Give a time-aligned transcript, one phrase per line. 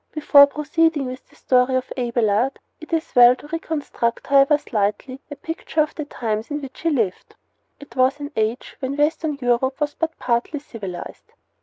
[0.13, 5.35] Before proceeding with the story of Abelard it is well to reconstruct, however slightly, a
[5.35, 7.35] picture of the times in which he lived.
[7.79, 11.33] It was an age when Western Europe was but partly civilized.